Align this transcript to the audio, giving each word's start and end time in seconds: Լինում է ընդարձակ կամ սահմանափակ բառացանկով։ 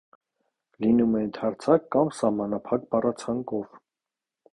Լինում 0.85 1.11
է 1.19 1.19
ընդարձակ 1.25 1.85
կամ 1.97 2.09
սահմանափակ 2.21 2.89
բառացանկով։ 2.95 3.77